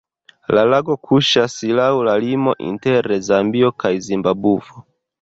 La 0.57 0.63
lago 0.73 0.95
kuŝas 1.09 1.59
laŭ 1.81 1.87
la 2.09 2.17
limo 2.25 2.57
inter 2.73 3.13
Zambio 3.31 3.75
kaj 3.85 3.97
Zimbabvo. 4.11 4.61